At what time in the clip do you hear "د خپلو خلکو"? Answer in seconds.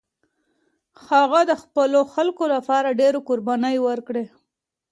1.49-2.43